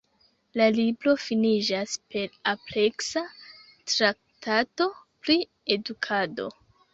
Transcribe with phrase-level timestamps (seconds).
[0.59, 3.23] La libro finiĝas per ampleksa
[3.93, 4.89] traktato
[5.27, 5.37] pri
[5.79, 6.49] edukado.